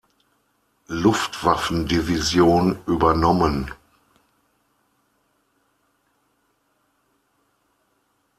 Luftwaffendivision 0.87 2.79
übernommen. 2.87 3.69